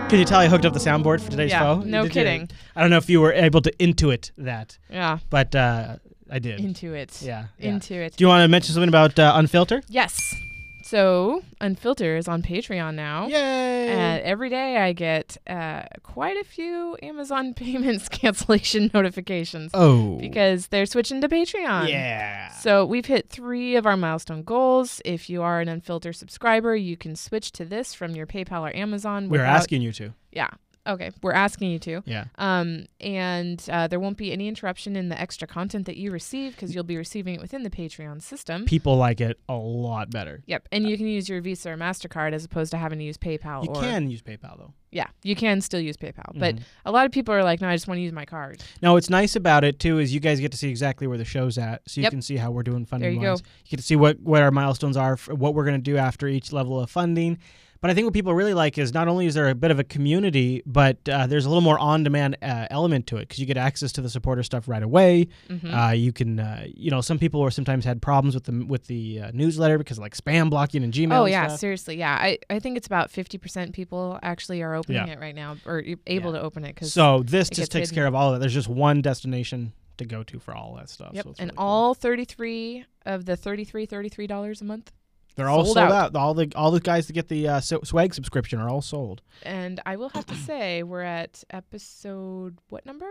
[0.09, 1.79] Can you tell I hooked up the soundboard for today's Yeah, show?
[1.81, 2.21] no Did you?
[2.21, 2.49] kidding.
[2.75, 5.97] I don't know if you were able to intuit that, Yeah, but uh,
[6.29, 6.59] I did.
[6.59, 7.21] Intuit.
[7.25, 7.69] yeah, yeah.
[7.69, 8.17] Into it.
[8.17, 9.81] Do you want to mention something about uh, Unfilter?
[9.87, 10.35] Yes.
[10.83, 13.27] So, Unfilter is on Patreon now.
[13.27, 13.70] Yay!
[13.91, 20.67] And every day I get uh, quite a few Amazon payments cancellation notifications oh, because
[20.67, 21.89] they're switching to Patreon.
[21.89, 22.49] yeah.
[22.49, 25.01] So we've hit three of our milestone goals.
[25.05, 28.75] If you are an unfiltered subscriber, you can switch to this from your PayPal or
[28.75, 29.29] Amazon.
[29.29, 30.13] We're without- asking you to.
[30.31, 30.49] Yeah.
[30.87, 31.11] Okay.
[31.21, 32.01] We're asking you to.
[32.05, 32.25] Yeah.
[32.37, 36.53] Um, and uh, there won't be any interruption in the extra content that you receive
[36.55, 38.65] because you'll be receiving it within the Patreon system.
[38.65, 40.41] People like it a lot better.
[40.47, 40.67] Yep.
[40.71, 43.63] And you can use your Visa or MasterCard as opposed to having to use PayPal.
[43.63, 44.73] You or, can use PayPal though.
[44.91, 45.07] Yeah.
[45.23, 46.37] You can still use PayPal.
[46.37, 46.61] But Mhm.
[46.85, 48.63] a lot of people are like, no, I just want to use my card.
[48.81, 51.25] Now, what's nice about it too is you guys get to see exactly where the
[51.25, 52.11] show's at, so you Yep.
[52.11, 53.05] can see how we're doing funding.
[53.09, 53.33] There you go.
[53.35, 56.27] You get to see what what our milestones are, what we're going to do after
[56.27, 57.37] each level of funding.
[57.81, 59.79] But I think what people really like is not only is there a bit of
[59.79, 63.47] a community, but uh, there's a little more on-demand uh, element to it because you
[63.47, 65.27] get access to the supporter stuff right away.
[65.49, 65.89] Mhm.
[65.89, 68.85] Uh, you can, uh, you know, some people are sometimes had problems with the with
[68.85, 71.11] the uh, newsletter because of like spam blocking and Gmail.
[71.11, 71.59] Oh and yeah, stuff.
[71.59, 72.15] seriously, yeah.
[72.21, 75.13] I, I think it's about fifty percent people actually are opening Yeah.
[75.13, 77.95] it right now or able to open it because So this just takes hidden.
[77.95, 78.39] care of all of it.
[78.41, 81.13] There's just one destination to go to for all that stuff.
[81.15, 81.23] Yep.
[81.23, 81.65] So it's and really cool.
[81.67, 84.91] all 33 of the 33 $33 a month.
[85.35, 85.91] They're all sold sold, out.
[85.91, 86.15] out.
[86.15, 89.21] All the all the guys that get the uh, swag subscription are all sold.
[89.43, 93.07] And I will have to say we're at episode what number?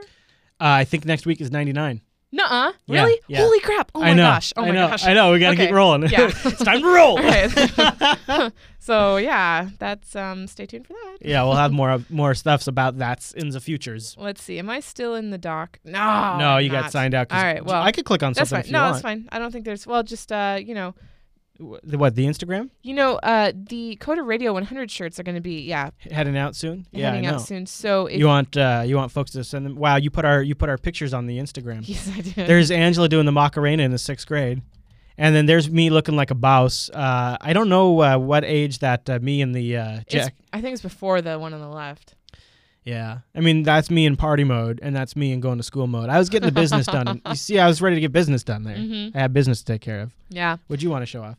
[0.61, 2.03] Uh, I think next week is 99.
[2.33, 2.73] Nuh-uh.
[2.87, 3.21] Yeah, Really?
[3.27, 3.39] yeah.
[3.41, 3.91] Holy crap.
[3.93, 4.23] Oh I my know.
[4.23, 4.53] gosh.
[4.57, 4.89] Oh I my know.
[4.89, 5.05] gosh.
[5.07, 5.33] I know.
[5.33, 5.67] We gotta Okay.
[5.67, 6.03] keep rolling.
[6.09, 6.31] Yeah.
[6.45, 7.19] it's time to roll.
[8.83, 11.19] So yeah, that's um stay tuned for that.
[11.21, 14.17] yeah, we'll have more more stuffs about that in the futures.
[14.19, 14.59] Let's see.
[14.59, 15.79] Am I still in the doc?
[15.85, 16.39] No.
[16.39, 18.73] no, you got signed out All right, well, I could click on That's something fine.
[18.73, 18.93] No, want.
[18.95, 19.29] that's fine.
[19.31, 20.95] I don't think there's well just uh, you know,
[21.83, 25.41] The, what the Instagram You know, uh, the Coder Radio 100 shirts are going to
[25.41, 26.87] be yeah heading out soon?
[26.91, 27.67] Yeah, heading out soon.
[27.67, 29.77] So if You want uh, you want folks to send them?
[29.77, 31.87] Wow, you put our you put our pictures on the Instagram.
[31.87, 32.33] yes, I do.
[32.47, 34.63] There's Angela doing the Macarena in the sixth grade.
[35.19, 36.89] And then there's me looking like a bouse.
[36.89, 40.35] Uh, I don't know uh, what age that uh, me and the uh, Jack.
[40.51, 42.15] I think it's before the one on the left.
[42.85, 45.87] Yeah, I mean that's me in party mode, and that's me in going to school
[45.87, 46.09] mode.
[46.09, 47.07] I was getting the business done.
[47.07, 48.77] And you see, I was ready to get business done there.
[48.77, 49.17] Mm-hmm.
[49.17, 50.15] I had business to take care of.
[50.31, 50.57] Yeah.
[50.67, 51.37] What'd you want to show off?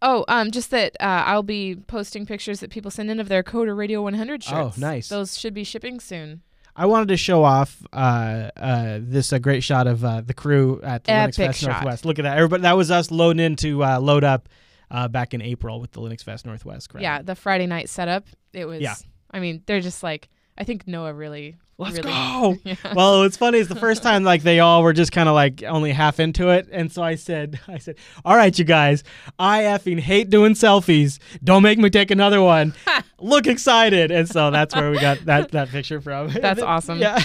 [0.00, 3.42] Oh, um, just that uh, I'll be posting pictures that people send in of their
[3.42, 4.78] Coder Radio 100 shirts.
[4.78, 5.08] Oh, nice.
[5.08, 6.42] Those should be shipping soon.
[6.76, 10.80] I wanted to show off uh, uh, this uh, great shot of uh, the crew
[10.84, 11.70] at the Linux Epic Fest shot.
[11.72, 12.04] Northwest.
[12.04, 12.36] Look at that.
[12.36, 14.48] Everybody, that was us loading in to uh, load up
[14.88, 17.02] uh, back in April with the Linux Fest Northwest crowd.
[17.02, 18.28] Yeah, the Friday night setup.
[18.52, 18.80] It was.
[18.80, 18.94] Yeah.
[19.32, 20.28] I mean, they're just like.
[20.56, 21.56] I think Noah really.
[21.78, 22.56] Let's really, go.
[22.64, 22.74] Yeah.
[22.94, 25.62] well, what's funny is the first time like they all were just kind of like
[25.62, 29.04] only half into it, and so I said, I said, all right, you guys,
[29.38, 31.18] I effing hate doing selfies.
[31.42, 32.74] Don't make me take another one.
[33.20, 36.28] Look excited, and so that's where we got that that picture from.
[36.28, 36.98] That's awesome.
[36.98, 37.22] Yeah.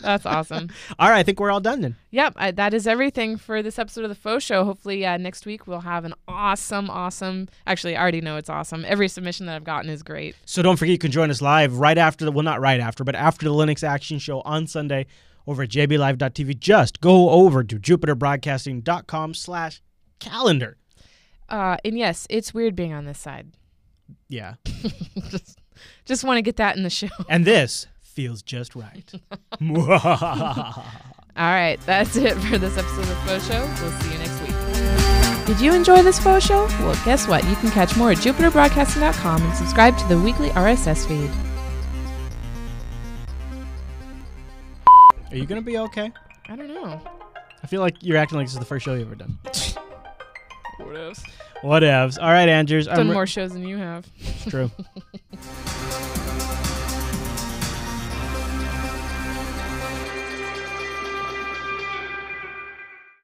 [0.00, 0.68] That's awesome.
[0.98, 1.96] all right, I think we're all done then.
[2.10, 4.64] Yep, I, that is everything for this episode of the Faux Show.
[4.64, 7.48] Hopefully, uh, next week we'll have an awesome, awesome.
[7.66, 8.84] Actually, I already know it's awesome.
[8.86, 10.34] Every submission that I've gotten is great.
[10.44, 13.04] So don't forget you can join us live right after the well not right after,
[13.04, 15.06] but after the Linux Action Show on Sunday
[15.46, 16.58] over at jblive.tv.
[16.60, 19.82] Just go over to jupiterbroadcasting.com slash
[20.20, 20.76] calendar.
[21.48, 23.48] Uh, and yes, it's weird being on this side.
[24.28, 24.54] Yeah.
[25.30, 25.58] just,
[26.04, 27.08] just want to get that in the show.
[27.28, 29.10] And this feels just right.
[31.38, 33.60] All right, that's it for this episode of Faux Show.
[33.80, 35.46] We'll see you next week.
[35.46, 36.66] Did you enjoy this Faux Show?
[36.80, 37.44] Well, guess what?
[37.44, 41.30] You can catch more at jupiterbroadcasting.com and subscribe to the weekly RSS feed.
[45.30, 46.12] Are you going to be okay?
[46.48, 47.00] I don't know.
[47.62, 49.38] I feel like you're acting like this is the first show you've ever done.
[50.78, 51.22] What else?
[51.62, 52.18] Whatevs.
[52.22, 52.86] All right, Andrews.
[52.86, 54.06] Done I'm re- more shows than you have.
[54.18, 54.70] It's true.